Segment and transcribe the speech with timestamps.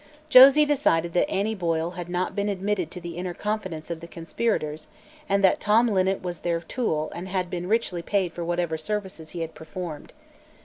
[0.29, 4.07] Josie decided that Annie Boyle had not been admitted to the inner confidences of the
[4.07, 4.87] conspirators,
[5.29, 9.29] and that Tom Linnet was their tool and had been richly paid for whatever services
[9.29, 10.11] he had performed.